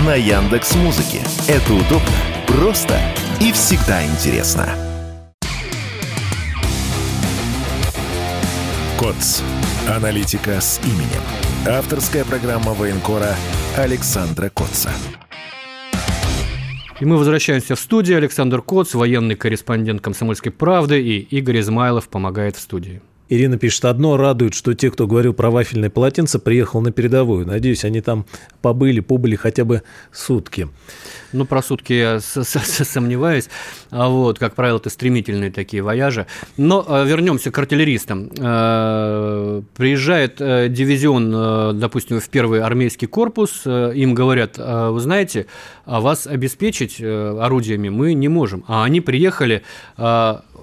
[0.06, 1.20] на Яндекс Музыке.
[1.48, 2.08] Это удобно,
[2.46, 2.98] просто
[3.40, 4.68] и всегда интересно.
[8.98, 9.42] КОЦ.
[9.88, 11.22] Аналитика с именем.
[11.66, 13.34] Авторская программа военкора
[13.76, 14.90] Александра Котца.
[17.00, 18.18] И мы возвращаемся в студию.
[18.18, 23.00] Александр Коц, военный корреспондент «Комсомольской правды», и Игорь Измайлов помогает в студии.
[23.28, 27.46] Ирина пишет, одно радует, что те, кто говорил про вафельное полотенце, приехал на передовую.
[27.46, 28.24] Надеюсь, они там
[28.62, 30.68] побыли, побыли хотя бы сутки.
[31.32, 33.48] Ну, про сутки я сомневаюсь.
[33.90, 36.26] А вот, как правило, это стремительные такие вояжи.
[36.56, 38.30] Но а, вернемся к артиллеристам.
[38.40, 45.46] А, приезжает э, дивизион, э, допустим, в первый армейский корпус, э, им говорят, вы знаете,
[45.84, 48.64] вас обеспечить орудиями мы не можем.
[48.66, 49.62] А они приехали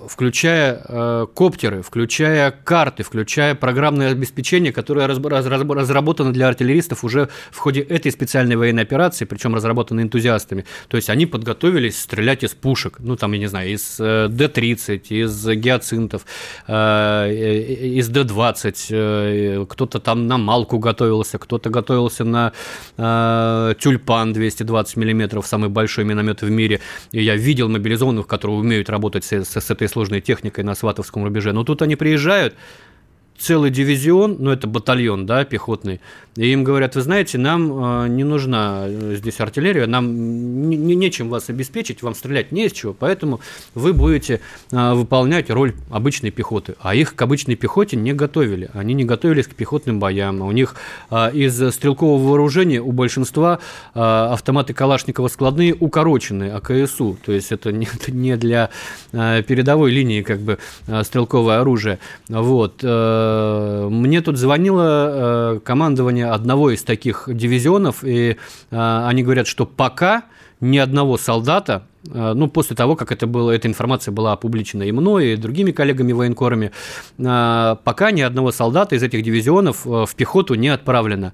[0.08, 7.30] включая э, коптеры, включая карты, включая программное обеспечение, которое раз, раз, разработано для артиллеристов уже
[7.52, 10.66] в ходе этой специальной военной операции, причем разработано энтузиастами.
[10.88, 15.08] То есть они подготовились стрелять из пушек, ну там, я не знаю, из э, Д-30,
[15.10, 16.26] из гиацинтов,
[16.68, 17.32] э,
[17.98, 22.52] из Д-20, э, кто-то там на Малку готовился, кто-то готовился на
[22.98, 26.82] э, Тюльпан 220 миллиметров, самый большой миномет в мире.
[27.12, 31.24] И я видел мобилизованных, которые умеют работать с, с, с этой сложной техникой на Сватовском
[31.24, 31.54] рубеже.
[31.54, 32.54] Но тут они приезжают,
[33.38, 36.00] целый дивизион, ну это батальон, да, пехотный,
[36.36, 41.30] и им говорят, вы знаете, нам э, не нужна э, здесь артиллерия, нам не, нечем
[41.30, 43.40] вас обеспечить, вам стрелять не из чего, поэтому
[43.74, 46.76] вы будете э, выполнять роль обычной пехоты.
[46.80, 50.42] А их к обычной пехоте не готовили, они не готовились к пехотным боям.
[50.42, 50.76] У них
[51.12, 53.60] из стрелкового вооружения у большинства
[53.94, 58.70] автоматы Калашникова складные укороченные АКСУ, то есть это не, не для
[59.12, 60.58] передовой линии как бы
[61.04, 62.00] стрелковое оружие.
[62.28, 62.84] Вот
[63.25, 63.25] Э,
[63.90, 68.38] мне тут звонило э, командование одного из таких дивизионов, и
[68.72, 70.24] э, они говорят, что пока
[70.62, 75.34] ни одного солдата, ну, после того, как это было, эта информация была опубличена и мной,
[75.34, 76.72] и другими коллегами-военкорами,
[77.18, 81.34] пока ни одного солдата из этих дивизионов в пехоту не отправлено.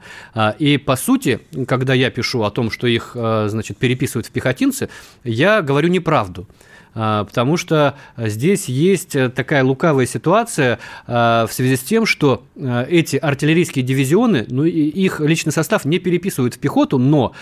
[0.58, 4.89] И, по сути, когда я пишу о том, что их, значит, переписывают в пехотинцы,
[5.23, 6.47] я говорю неправду.
[6.93, 12.86] А, потому что здесь есть такая лукавая ситуация а, в связи с тем, что а,
[12.89, 17.34] эти артиллерийские дивизионы, ну, их личный состав не переписывают в пехоту, но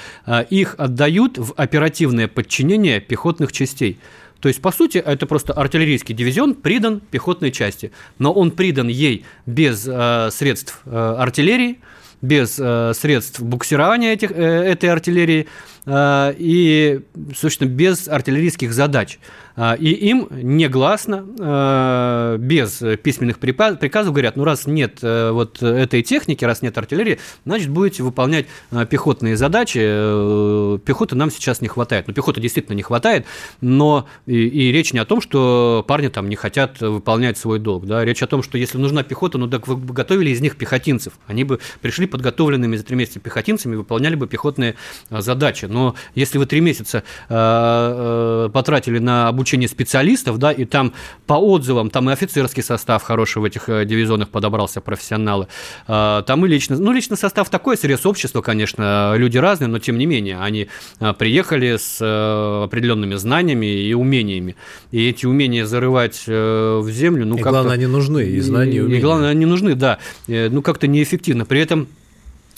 [0.50, 4.00] их отдают в оперативное подчинение пехотных частей.
[4.40, 9.26] То есть, по сути, это просто артиллерийский дивизион придан пехотной части, но он придан ей
[9.46, 11.80] без э, средств э, артиллерии,
[12.22, 15.46] без э, средств буксирования этих, э, этой артиллерии э,
[15.90, 17.02] и,
[17.36, 19.20] собственно, без артиллерийских задач.
[19.62, 26.02] А, и им негласно, а, без письменных приказов говорят, ну раз нет э, вот этой
[26.02, 28.46] техники, раз нет артиллерии, значит будете выполнять
[28.90, 29.80] пехотные задачи.
[29.82, 32.08] Э, пехоты нам сейчас не хватает.
[32.08, 33.26] Ну, пехоты действительно не хватает,
[33.60, 37.86] но и, и речь не о том, что парни там не хотят выполнять свой долг.
[37.86, 38.06] Да?
[38.06, 41.14] Речь о том, что если нужна пехота, ну так вы бы готовили из них пехотинцев.
[41.28, 44.76] Они бы пришли подготовленными за три месяца пехотинцами, выполняли бы пехотные
[45.10, 45.66] задачи.
[45.66, 45.79] Но
[46.16, 50.94] если вы три месяца потратили на обучение специалистов, да, и там
[51.26, 55.48] по отзывам, там и офицерский состав хороший в этих э, дивизионах подобрался, профессионалы,
[55.88, 60.06] там и личный, ну, личный состав такой, срез общества, конечно, люди разные, но тем не
[60.06, 60.68] менее, они
[61.00, 64.56] э, приехали с э, определенными знаниями и умениями,
[64.92, 69.00] и эти умения зарывать в землю, ну, и главное, они нужны, и знания, и, умения.
[69.00, 71.46] И главное, они нужны, да, ну, как-то неэффективно.
[71.46, 71.88] При этом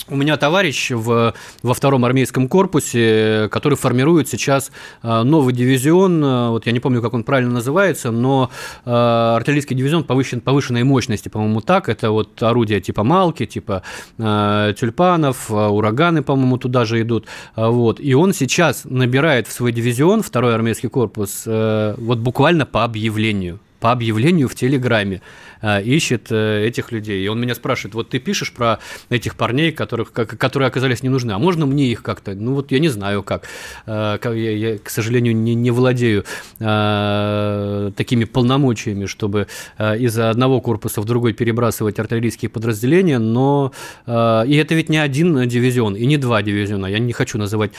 [0.08, 6.48] у меня товарищ в, во втором армейском корпусе, который формирует сейчас э, новый дивизион, э,
[6.50, 8.50] вот я не помню, как он правильно называется, но
[8.84, 13.82] э, артиллерийский дивизион повышен, повышенной мощности, по-моему, так, это вот орудия типа Малки, типа
[14.16, 20.54] тюльпанов, ураганы, по-моему, туда же идут, вот, и он сейчас набирает в свой дивизион, второй
[20.54, 25.22] армейский корпус, вот буквально по объявлению, по объявлению в Телеграме.
[25.62, 27.24] Э, ищет э, этих людей.
[27.24, 31.30] И он меня спрашивает, вот ты пишешь про этих парней, которых, которые оказались не нужны,
[31.32, 32.34] а можно мне их как-то?
[32.34, 33.44] Ну вот я не знаю как.
[33.86, 36.24] Э, я, я к сожалению, не, не владею
[36.58, 39.46] такими полномочиями, чтобы
[39.78, 43.72] из одного корпуса в другой перебрасывать артиллерийские подразделения, но
[44.06, 44.10] и
[44.56, 46.86] это ведь не один дивизион, и не два дивизиона.
[46.86, 47.72] Я не хочу называть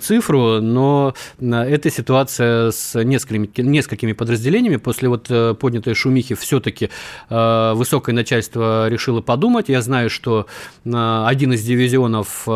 [0.00, 6.90] цифру, но эта ситуация с несколькими, несколькими подразделениями после вот поднятой шумихи все-таки
[7.28, 9.68] высокое начальство решило подумать.
[9.68, 10.46] Я знаю, что
[10.84, 12.50] э, один из дивизионов э,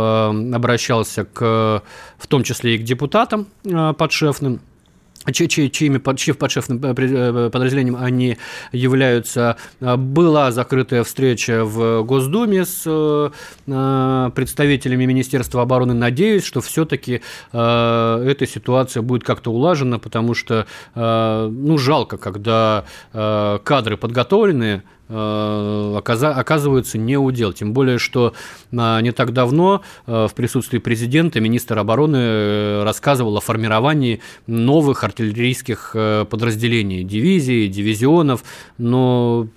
[0.54, 1.83] обращался к,
[2.18, 3.46] в том числе и к депутатам
[3.98, 4.61] подшефным,
[5.33, 8.38] чьими подшефным подразделением они
[8.72, 9.56] являются.
[9.80, 12.83] Была закрытая встреча в Госдуме с
[13.66, 15.94] представителями Министерства обороны.
[15.94, 24.80] Надеюсь, что все-таки эта ситуация будет как-то улажена, потому что ну, жалко, когда кадры подготовленные,
[24.80, 27.52] Э, оказываются не удел.
[27.52, 28.34] Тем более, что
[28.76, 35.04] а, не так давно э, в присутствии президента министр обороны э, рассказывал о формировании новых
[35.04, 35.96] артиллерийских
[36.30, 38.44] подразделений, дивизий, дивизионов,
[38.78, 39.48] но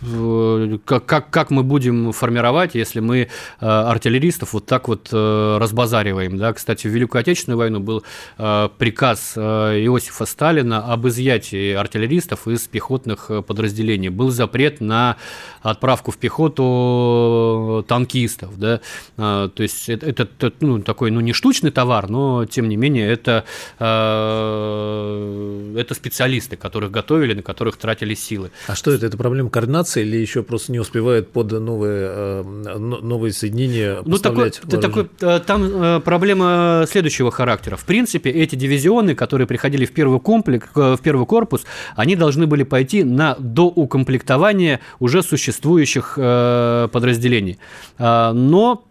[0.00, 3.26] как, как, как мы будем формировать, если мы э,
[3.66, 6.38] артиллеристов вот так вот э, разбазариваем.
[6.38, 6.52] Да?
[6.52, 8.04] Кстати, в Великую Отечественную войну был
[8.38, 14.08] э, приказ Иосифа Сталина об изъятии артиллеристов из пехотных подразделений.
[14.08, 15.16] Был запрет на
[15.62, 18.58] отправку в пехоту танкистов.
[18.58, 18.80] Да?
[19.16, 23.44] То есть это, это ну, такой ну, не штучный товар, но тем не менее это,
[23.78, 28.50] это специалисты, которых готовили, на которых тратили силы.
[28.66, 29.06] А что это?
[29.06, 29.87] Это проблема координации?
[29.88, 35.40] Меняться или еще просто не успевает под новые, э, новые соединения ну, такой, такой, э,
[35.46, 37.76] Там э, проблема следующего характера.
[37.76, 41.64] В принципе, эти дивизионы, которые приходили в первый, комплекс, в первый корпус,
[41.96, 47.58] они должны были пойти на доукомплектование уже существующих подразделений.
[47.98, 48.87] Но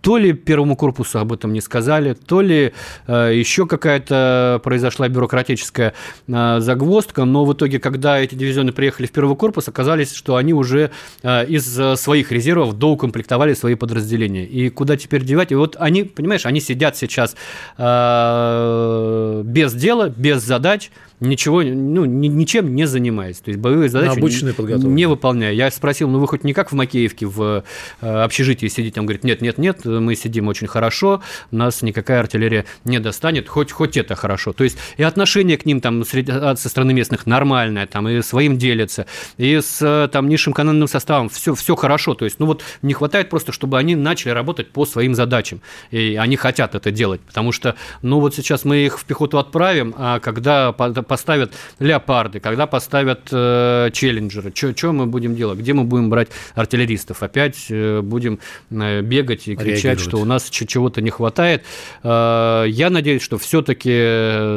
[0.00, 2.72] то ли первому корпусу об этом не сказали, то ли
[3.06, 5.94] э, еще какая-то произошла бюрократическая
[6.26, 10.54] э, загвоздка, но в итоге, когда эти дивизионы приехали в первый корпус, оказалось, что они
[10.54, 10.90] уже
[11.22, 14.46] э, из своих резервов доукомплектовали свои подразделения.
[14.46, 15.52] И куда теперь девать?
[15.52, 17.36] И вот они, понимаешь, они сидят сейчас
[17.76, 23.38] э, без дела, без задач, ничего, ну, ничем не занимаясь.
[23.38, 25.52] То есть боевые задачи не, не выполняя.
[25.52, 27.64] Я спросил, ну вы хоть не как в Макеевке в
[28.00, 29.00] э, общежитии сидите?
[29.00, 33.70] Он говорит, нет, нет, нет, мы сидим очень хорошо, нас никакая артиллерия не достанет, хоть,
[33.70, 34.52] хоть это хорошо.
[34.52, 39.06] То есть и отношение к ним там со стороны местных нормальное, там и своим делятся,
[39.36, 42.14] и с там низшим канонным составом все, все хорошо.
[42.14, 45.60] То есть, ну вот не хватает просто, чтобы они начали работать по своим задачам.
[45.90, 49.94] И они хотят это делать, потому что, ну вот сейчас мы их в пехоту отправим,
[49.96, 50.72] а когда
[51.10, 55.58] поставят леопарды, когда поставят э, челленджеры, что мы будем делать?
[55.58, 57.24] Где мы будем брать артиллеристов?
[57.24, 58.38] Опять э, будем
[58.70, 61.64] э, бегать и кричать, что у нас чего-то не хватает.
[62.04, 63.90] Э, я надеюсь, что все-таки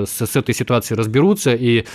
[0.06, 1.86] с, с этой ситуацией разберутся и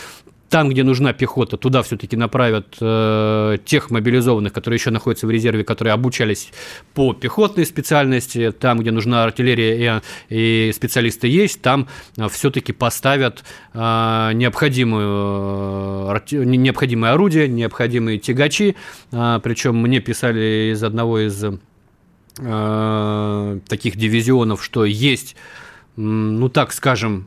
[0.48, 5.64] там, где нужна пехота, туда все-таки направят э, тех мобилизованных, которые еще находятся в резерве,
[5.64, 6.52] которые обучались
[6.94, 8.50] по пехотной специальности.
[8.52, 13.78] Там, где нужна артиллерия и, и специалисты есть, там э, все-таки поставят э,
[14.34, 18.74] необходимую, э, необходимые орудия, необходимые тягачи.
[19.12, 21.44] Э, причем мне писали из одного из
[22.38, 25.36] э, таких дивизионов, что есть,
[25.96, 27.26] ну так скажем,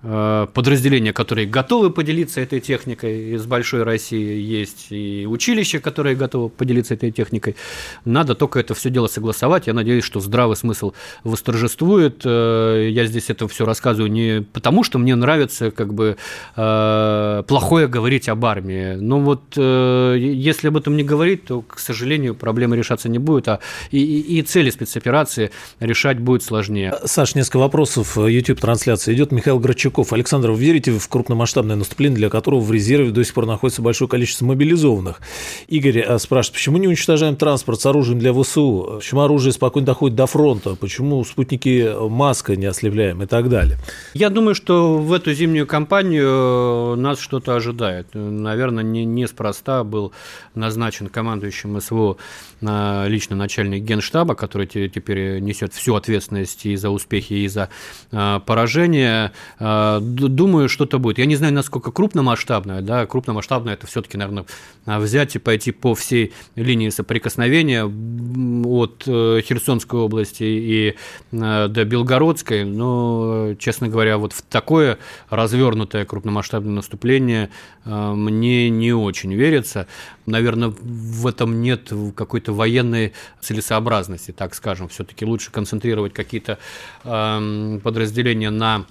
[0.00, 6.94] подразделения, которые готовы поделиться этой техникой из большой России, есть и училища, которые готовы поделиться
[6.94, 7.56] этой техникой.
[8.04, 9.66] Надо только это все дело согласовать.
[9.66, 10.92] Я надеюсь, что здравый смысл
[11.24, 12.22] восторжествует.
[12.24, 16.16] Э, я здесь это все рассказываю не потому, что мне нравится как бы
[16.54, 18.94] э, плохое говорить об армии.
[18.94, 23.58] Но вот если об этом не говорить, то, к сожалению, проблемы решаться не будет, а
[23.90, 26.94] и, и цели спецоперации решать будет сложнее.
[27.04, 28.16] Саш, несколько вопросов.
[28.16, 29.32] YouTube-трансляция идет.
[29.32, 30.12] Михаил Грачев Грачуков.
[30.12, 34.08] Александр, вы верите в крупномасштабное наступление, для которого в резерве до сих пор находится большое
[34.08, 35.20] количество мобилизованных?
[35.68, 38.96] Игорь э, спрашивает, почему не уничтожаем транспорт с оружием для ВСУ?
[38.98, 40.74] Почему оружие спокойно доходит до фронта?
[40.74, 43.78] Почему спутники Маска не ослепляем и так далее?
[44.14, 48.08] Я думаю, что в эту зимнюю кампанию э, нас что-то ожидает.
[48.12, 50.12] Наверное, не, неспроста был
[50.54, 52.18] назначен командующим СВО
[52.60, 57.70] э, лично начальник генштаба, который теперь несет всю ответственность и за успехи, и за
[58.10, 59.32] поражение.
[59.78, 61.18] А, думаю, что-то будет.
[61.18, 64.44] Я не знаю, насколько крупномасштабное, да, крупномасштабное это все-таки, наверное,
[64.86, 70.94] взять и пойти по всей линии соприкосновения от э, Херсонской области и
[71.30, 74.98] э, до Белгородской, но, честно говоря, вот в такое
[75.30, 77.50] развернутое крупномасштабное наступление
[77.84, 79.86] э, мне не очень верится.
[80.26, 84.88] Наверное, в этом нет какой-то военной целесообразности, так скажем.
[84.88, 86.58] Все-таки лучше концентрировать какие-то
[87.02, 88.84] подразделения на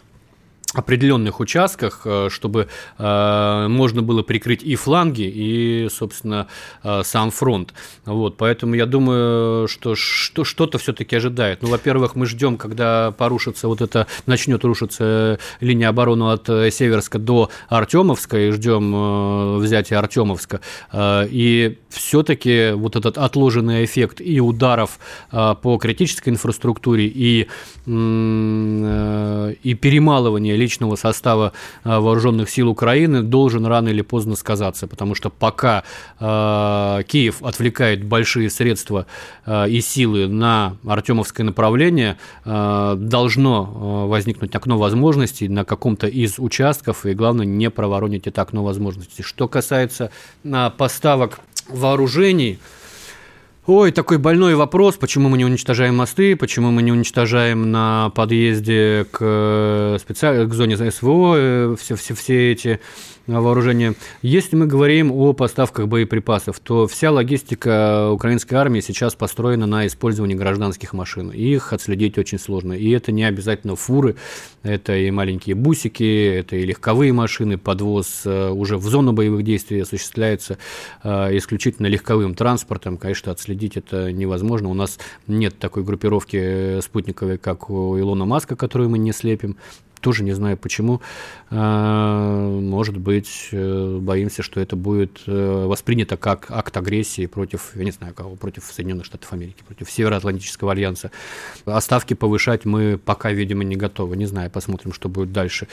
[0.73, 6.47] определенных участках, э, чтобы э, можно было прикрыть и фланги, и, собственно,
[6.83, 7.73] э, сам фронт.
[8.05, 11.61] Вот, поэтому я думаю, что что-то все-таки ожидает.
[11.61, 17.49] Ну, во-первых, мы ждем, когда порушится вот это, начнет рушиться линия обороны от Северска до
[17.69, 20.59] Артемовска, и ждем взятия Артемовска.
[20.95, 24.99] И все-таки вот этот отложенный эффект и ударов
[25.31, 27.47] по критической инфраструктуре, и,
[27.85, 35.29] и перемалывание личного состава э, вооруженных сил Украины должен рано или поздно сказаться, потому что
[35.29, 35.83] пока
[36.19, 39.05] э, Киев отвлекает большие средства
[39.45, 47.13] э, и силы на Артемовское направление, должно возникнуть окно возможностей на каком-то из участков, и
[47.13, 49.23] главное не проворонить это окно возможностей.
[49.23, 50.11] Что касается
[50.77, 51.39] поставок
[51.69, 52.59] вооружений,
[53.67, 59.05] Ой, такой больной вопрос, почему мы не уничтожаем мосты, почему мы не уничтожаем на подъезде
[59.11, 60.47] к, э, специ...
[60.47, 62.79] к зоне СВО э, все, все, все эти
[63.27, 63.93] вооружения.
[64.21, 70.35] Если мы говорим о поставках боеприпасов, то вся логистика украинской армии сейчас построена на использовании
[70.35, 71.29] гражданских машин.
[71.31, 72.73] Их отследить очень сложно.
[72.73, 74.15] И это не обязательно фуры,
[74.63, 77.57] это и маленькие бусики, это и легковые машины.
[77.57, 80.57] Подвоз э, уже в зону боевых действий осуществляется
[81.03, 82.97] э, исключительно легковым транспортом.
[82.97, 84.69] Конечно, отследить это невозможно.
[84.69, 89.57] У нас нет такой группировки э, спутниковой, как у Илона Маска, которую мы не слепим
[89.99, 91.01] тоже не знаю почему.
[91.49, 97.85] А, может быть, э, боимся, что это будет э, воспринято как акт агрессии против, я
[97.85, 101.11] не знаю кого, против Соединенных Штатов Америки, против Североатлантического альянса.
[101.65, 104.17] А ставки повышать мы пока, видимо, не готовы.
[104.17, 105.67] Не знаю, посмотрим, что будет дальше.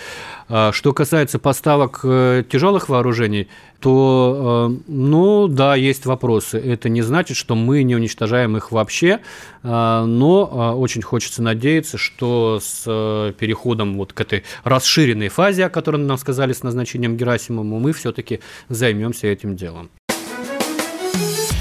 [0.48, 3.48] А, что касается поставок э, тяжелых вооружений,
[3.80, 6.58] то, ну да, есть вопросы.
[6.58, 9.20] Это не значит, что мы не уничтожаем их вообще,
[9.62, 16.18] но очень хочется надеяться, что с переходом вот к этой расширенной фазе о котором нам
[16.18, 19.90] сказали с назначением Герасимова, мы все-таки займемся этим делом.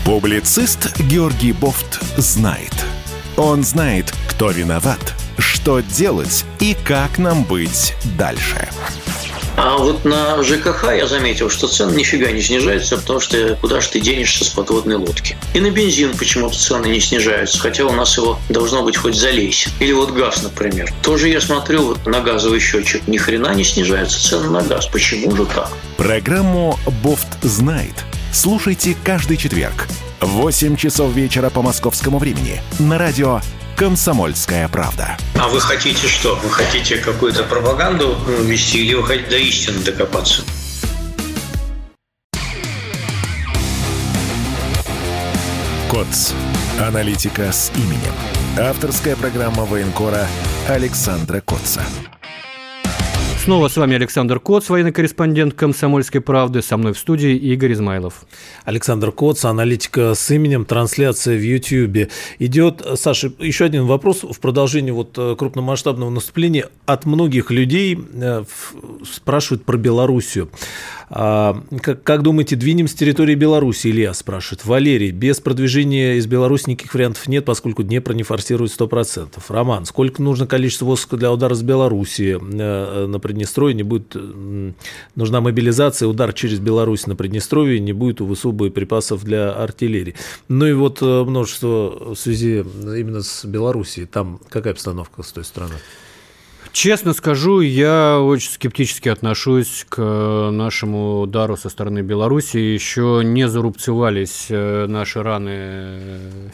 [0.05, 2.73] Публицист Георгий Бофт знает.
[3.37, 8.67] Он знает, кто виноват, что делать и как нам быть дальше.
[9.55, 13.89] А вот на ЖКХ я заметил, что цены нифига не снижаются, потому что куда же
[13.89, 15.37] ты денешься с подводной лодки.
[15.53, 19.69] И на бензин почему-то цены не снижаются, хотя у нас его должно быть хоть залейся.
[19.79, 20.91] Или вот газ, например.
[21.01, 24.87] Тоже я смотрю вот на газовый счетчик, ни хрена не снижаются цены на газ.
[24.87, 25.71] Почему же так?
[25.97, 27.95] Программу «Бофт знает»
[28.33, 29.87] слушайте каждый четверг
[30.19, 33.41] в 8 часов вечера по московскому времени на радио
[33.75, 35.17] «Комсомольская правда».
[35.35, 36.35] А вы хотите что?
[36.35, 40.43] Вы хотите какую-то пропаганду вести или вы хотите до истины докопаться?
[45.89, 46.33] КОЦ.
[46.79, 48.13] Аналитика с именем.
[48.59, 50.27] Авторская программа военкора
[50.67, 51.83] Александра Котца.
[53.43, 56.61] Снова с вами Александр Коц, военный корреспондент «Комсомольской правды».
[56.61, 58.25] Со мной в студии Игорь Измайлов.
[58.63, 62.09] Александр Коц, аналитика с именем, трансляция в YouTube.
[62.39, 66.69] Идет, Саша, еще один вопрос в продолжении вот э, крупномасштабного наступления.
[66.85, 68.45] От многих людей э,
[69.03, 70.49] спрашивают про Белоруссию.
[71.15, 73.87] А, как, как думаете, двинем с территории Беларуси?
[73.87, 74.65] Илья спрашивает.
[74.65, 79.39] Валерий, без продвижения из Беларуси никаких вариантов нет, поскольку Днепр не форсирует 100%.
[79.49, 83.75] Роман, сколько нужно количество воздуха для удара с Белоруссии э, на Приднестровье?
[83.75, 84.15] Не будет
[85.15, 90.15] нужна мобилизация, удар через Беларусь на Приднестровье, не будет у ВСУ боеприпасов для артиллерии.
[90.47, 94.05] Ну и вот э, множество в связи именно с Белоруссией.
[94.05, 95.73] Там какая обстановка с той стороны?
[96.71, 100.01] Честно скажу, я очень скептически отношусь к
[100.51, 102.57] нашему удару со стороны Беларуси.
[102.57, 105.99] Еще не зарубцевались э, наши раны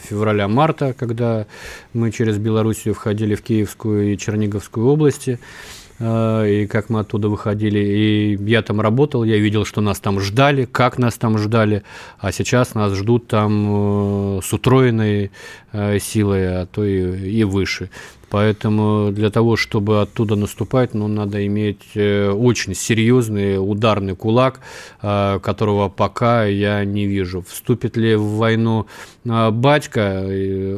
[0.02, 1.46] февраля-марта, когда
[1.94, 7.78] мы через Белоруссию входили в Киевскую и Черниговскую области э, и как мы оттуда выходили.
[7.78, 11.82] И я там работал, я видел, что нас там ждали, как нас там ждали,
[12.18, 15.30] а сейчас нас ждут там э, с утроенной
[16.00, 17.90] силой, а то и, и выше.
[18.30, 24.60] Поэтому для того, чтобы оттуда наступать, ну, надо иметь э, очень серьезный ударный кулак,
[25.02, 27.42] э, которого пока я не вижу.
[27.42, 28.86] Вступит ли в войну
[29.24, 30.24] э, батька,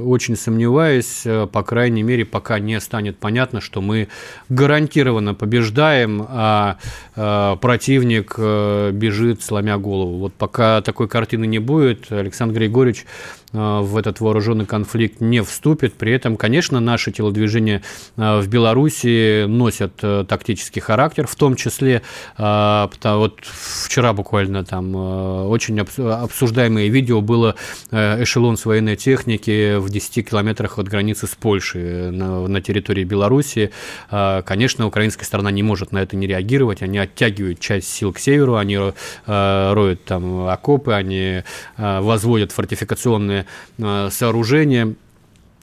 [0.03, 4.09] очень сомневаюсь, по крайней мере, пока не станет понятно, что мы
[4.49, 6.79] гарантированно побеждаем, а
[7.15, 10.19] противник бежит, сломя голову.
[10.19, 13.05] Вот пока такой картины не будет, Александр Григорьевич
[13.53, 15.95] в этот вооруженный конфликт не вступит.
[15.95, 17.83] При этом, конечно, наши телодвижения
[18.17, 22.03] э, в Беларуси носят э, тактический характер, в том числе,
[22.39, 27.57] вот вчера буквально там очень обсуждаемое видео было
[27.91, 33.71] эшелон с военной техники в 10 километрах от границы с Польшей на, на территории Беларуси.
[34.11, 38.57] Конечно, украинская сторона не может на это не реагировать, они оттягивают часть сил к северу,
[38.57, 38.79] они
[39.27, 41.43] роют там окопы, они
[41.77, 43.42] возводят фортификационные
[43.79, 44.95] Э, сооружения,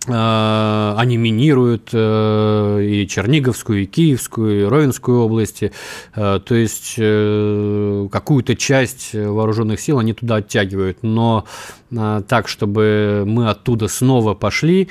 [0.08, 5.72] э, они минируют э, и Черниговскую, и Киевскую, и Ровенскую области.
[6.14, 11.00] То есть какую-то часть вооруженных сил они туда оттягивают.
[11.02, 11.46] Но
[11.90, 14.90] так, чтобы мы оттуда снова пошли,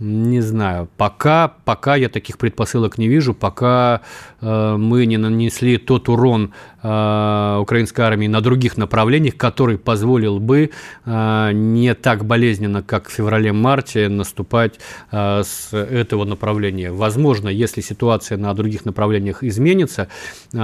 [0.00, 0.88] не знаю.
[0.96, 4.02] Пока, пока я таких предпосылок не вижу, пока
[4.40, 10.70] э, мы не нанесли тот урон э, украинской армии на других направлениях, который позволил бы
[11.04, 14.78] э, не так болезненно, как в феврале-марте, наступать
[15.10, 16.92] э, с этого направления.
[16.92, 20.06] Возможно, если ситуация на других направлениях изменится,
[20.52, 20.58] э,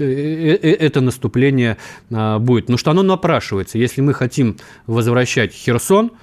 [0.00, 1.76] э, э это наступление
[2.10, 2.68] э, будет.
[2.68, 3.78] Но что оно напрашивается.
[3.78, 4.56] Если мы хотим
[4.88, 6.10] возвращать Херсон–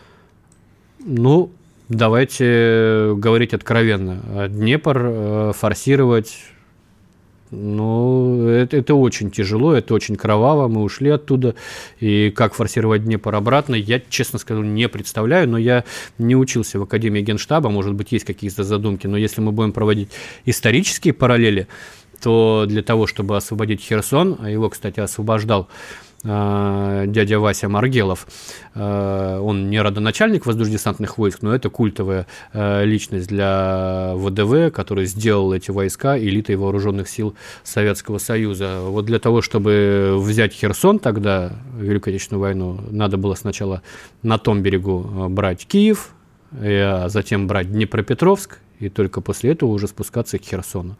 [1.05, 1.51] ну,
[1.87, 4.47] давайте говорить откровенно.
[4.49, 6.35] Днепр э, форсировать
[7.51, 10.67] Ну, это, это очень тяжело, это очень кроваво.
[10.67, 11.53] Мы ушли оттуда.
[11.99, 15.47] И как форсировать Днепр обратно, я, честно скажу, не представляю.
[15.47, 15.83] Но я
[16.17, 17.69] не учился в Академии Генштаба.
[17.69, 19.05] Может быть, есть какие-то задумки.
[19.05, 20.09] Но если мы будем проводить
[20.45, 21.67] исторические параллели,
[22.19, 28.27] то для того, чтобы освободить Херсон, а его, кстати, освобождал Э, дядя Вася Маргелов.
[28.73, 35.53] Э, он не родоначальник воздушно-десантных войск, но это культовая э, личность для ВДВ, который сделал
[35.53, 38.79] эти войска элитой вооруженных сил Советского Союза.
[38.81, 43.83] Вот для того, чтобы взять Херсон тогда, Великую Отечественную войну, надо было сначала
[44.23, 46.09] на том берегу брать Киев,
[46.51, 50.97] а затем брать Днепропетровск, и только после этого уже спускаться к Херсону.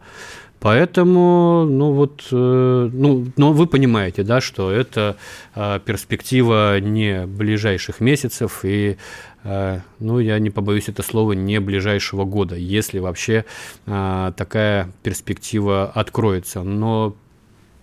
[0.60, 5.16] Поэтому, ну вот, э, ну, но вы понимаете, да, что это
[5.54, 8.96] э, перспектива не ближайших месяцев и,
[9.44, 13.44] э, ну, я не побоюсь это слова, не ближайшего года, если вообще
[13.84, 16.62] такая перспектива откроется.
[16.62, 17.14] Но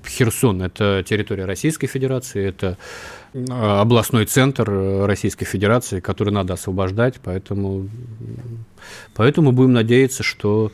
[0.05, 2.77] Херсон– это территория Российской Федерации, это
[3.33, 4.69] областной центр
[5.05, 7.89] Российской Федерации, который надо освобождать, поэтому,
[9.15, 10.71] поэтому будем надеяться, что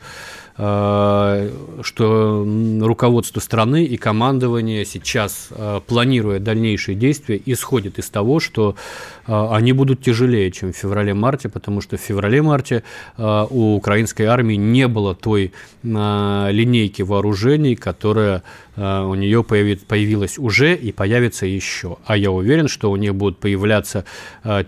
[0.60, 2.46] что
[2.82, 8.76] руководство страны и командование сейчас, э, планируя дальнейшие действия, исходит из того, что
[9.26, 12.82] э, они будут тяжелее, чем в феврале-марте, потому что в феврале-марте
[13.16, 15.52] у украинской армии не было той
[15.82, 18.42] линейки вооружений, которая
[18.76, 21.96] у нее появилась уже и появится еще.
[22.04, 24.04] А я уверен, что у них будут появляться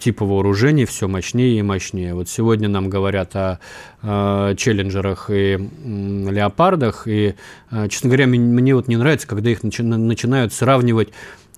[0.01, 2.15] типы вооружений все мощнее и мощнее.
[2.15, 3.59] Вот сегодня нам говорят о
[4.03, 7.07] челленджерах и леопардах.
[7.07, 7.35] И,
[7.71, 11.11] э, честно говоря, мне вот не нравится, когда их начинают сравнивать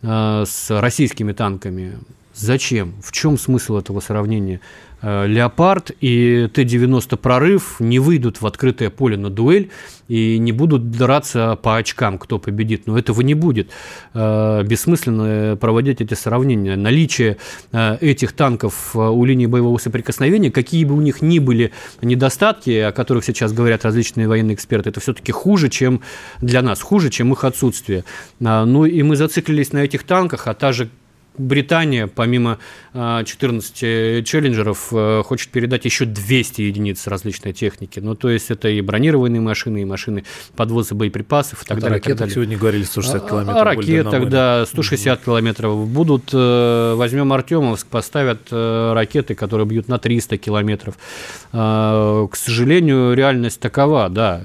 [0.03, 1.99] э, с российскими танками.
[2.35, 2.95] Зачем?
[3.03, 4.61] В чем смысл этого сравнения?
[5.03, 9.71] Э, Леопард и Т-90 прорыв не выйдут в открытое поле на дуэль
[10.09, 12.87] и не будут драться по очкам, кто победит.
[12.87, 13.71] Но этого не будет.
[14.15, 16.75] Э, бессмысленно проводить эти сравнения.
[16.75, 17.37] Наличие
[17.71, 21.71] э, этих танков у линии боевого соприкосновения, какие бы у них ни были
[22.03, 26.01] недостатки, о которых сейчас говорят различные военные эксперты, это все-таки хуже, чем
[26.41, 28.05] для нас, хуже, чем их отсутствие.
[28.41, 30.89] Ну и мы зациклились на этих танках, а та же
[31.37, 32.59] Британия, помимо
[32.93, 37.99] 14 а, челленджеров, э, хочет передать еще 200 единиц различной техники.
[37.99, 40.25] Ну, то есть, это и бронированные машины, и машины
[40.55, 41.99] подвоза боеприпасов и так это далее.
[41.99, 42.35] Ракеты далее.
[42.35, 43.57] сегодня говорили 160 а, километров.
[43.57, 45.25] О ракетах, да, 160 угу.
[45.25, 45.89] километров.
[45.89, 50.95] Будут, э, возьмем Артемовск, поставят э, ракеты, которые бьют на 300 километров.
[51.53, 54.41] А, к сожалению, реальность такова, да.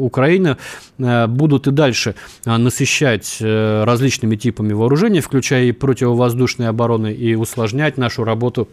[0.00, 0.58] Украина
[0.98, 8.24] будут и дальше насыщать различными типами вооружений, включая включая и противовоздушной обороны, и усложнять нашу
[8.24, 8.68] работу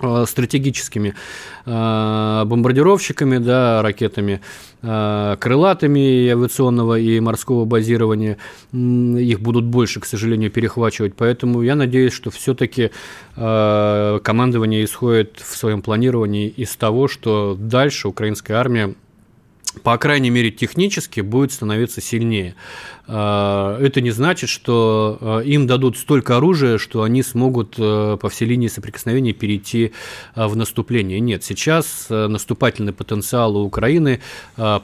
[0.00, 1.14] э, стратегическими
[1.64, 4.40] э, бомбардировщиками, да, ракетами
[4.82, 8.38] э, крылатыми авиационного и морского базирования.
[8.72, 11.14] Их будут больше, к сожалению, перехвачивать.
[11.14, 12.90] Поэтому я надеюсь, что все-таки
[13.36, 18.94] командование исходит в своем планировании из того, что дальше украинская армия
[19.82, 22.54] по крайней мере, технически будет становиться сильнее.
[23.08, 28.28] А, это не значит, что а, им дадут столько оружия, что они смогут а, по
[28.28, 29.92] всей линии соприкосновения перейти
[30.36, 31.20] в наступление.
[31.20, 34.20] Нет, сейчас наступательный потенциал у Украины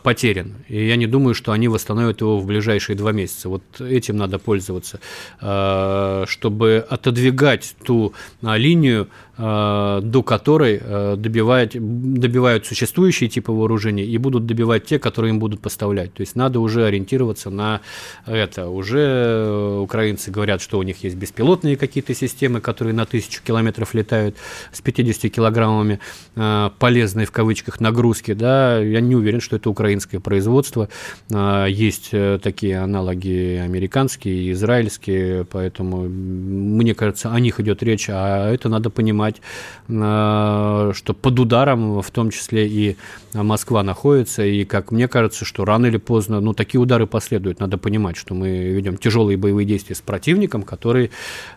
[0.02, 0.54] потерян.
[0.68, 3.48] И я не думаю, что они восстановят его в ближайшие два месяца.
[3.48, 5.00] Вот этим надо пользоваться,
[5.38, 10.80] чтобы отодвигать ту линию, до которой
[11.16, 16.12] добивают, добивают существующие типы вооружений и будут добивать те, которые им будут поставлять.
[16.14, 17.80] То есть надо уже ориентироваться на
[18.26, 18.68] это.
[18.68, 23.94] Уже э, украинцы говорят, что у них есть беспилотные какие-то системы, которые на тысячу километров
[23.94, 24.36] летают
[24.72, 26.00] с 50 килограммами
[26.36, 28.32] э, полезной в кавычках нагрузки.
[28.32, 30.88] Да, я не уверен, что это украинское производство.
[31.30, 32.11] Э, есть
[32.42, 39.36] такие аналоги американские израильские, поэтому мне кажется, о них идет речь, а это надо понимать,
[39.86, 42.96] что под ударом в том числе и
[43.34, 47.78] Москва находится, и как мне кажется, что рано или поздно, ну, такие удары последуют, надо
[47.78, 51.11] понимать понимать, что мы ведем тяжелые боевые действия с противником, который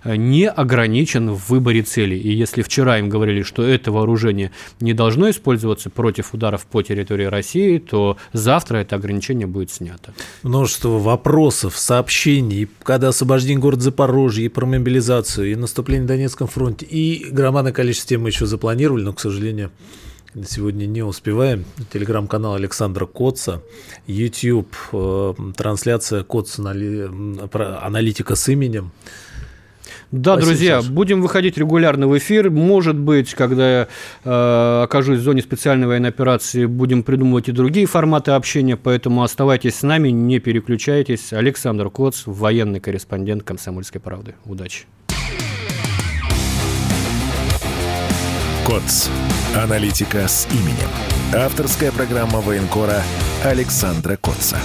[0.04, 2.20] э, не ограничен в выборе целей.
[2.20, 7.26] И если вчера им говорили, что это вооружение не должно использоваться против ударов по территории
[7.26, 10.14] России, то завтра это ограничение будет снято.
[10.44, 16.86] Множество вопросов, сообщений, когда освобождение города Запорожье, и про мобилизацию, и наступление на Донецком фронте,
[16.86, 19.70] и громадное количество тем мы еще запланировали, но, к сожалению,
[20.46, 21.66] Сегодня не успеваем.
[21.92, 23.62] Телеграм-канал Александра Коца,
[24.08, 28.92] YouTube, э, трансляция Коц аналитика с именем.
[30.12, 30.92] Да, Спасибо, друзья, Саша.
[30.94, 32.50] будем выходить регулярно в эфир.
[32.50, 33.88] Может быть, когда я
[34.24, 39.76] э, окажусь в зоне специальной военной операции, будем придумывать и другие форматы общения, поэтому оставайтесь
[39.76, 41.34] с нами, не переключайтесь.
[41.34, 44.36] Александр Коц, военный корреспондент «Комсомольской правды».
[44.46, 44.86] Удачи!
[48.66, 49.10] КОЦ.
[49.56, 50.90] Аналитика с именем.
[51.34, 53.02] Авторская программа военкора
[53.44, 54.58] Александра Котца.